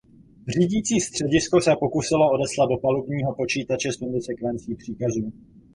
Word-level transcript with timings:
Řídící 0.47 0.99
středisko 0.99 1.61
se 1.61 1.73
pokusilo 1.79 2.31
odeslat 2.31 2.69
do 2.69 2.77
palubního 2.77 3.35
počítače 3.35 3.91
sondy 3.91 4.21
sekvenci 4.21 4.75
příkazů. 4.75 5.31